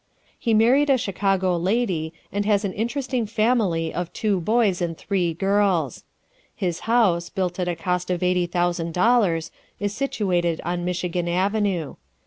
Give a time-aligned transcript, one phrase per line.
[0.39, 5.35] He married a Chicago lady, and has an interesting family of two boys and three
[5.35, 6.05] girls.
[6.55, 11.97] His house, built at a cost of $80,000, is situated on Michigan Avenue.